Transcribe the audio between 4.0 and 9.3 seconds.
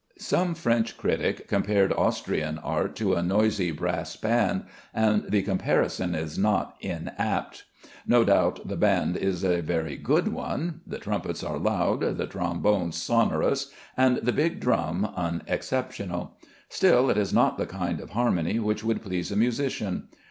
band, and the comparison is not inapt. No doubt the band